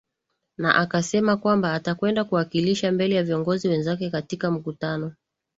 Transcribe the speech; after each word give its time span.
na 0.57 0.75
akasema 0.75 1.37
kwamba 1.37 1.73
atakwenda 1.73 2.23
kuwakilisha 2.23 2.91
mbele 2.91 3.15
ya 3.15 3.23
viongozi 3.23 3.67
wenzake 3.67 4.09
katika 4.09 4.51
mkutano 4.51 5.13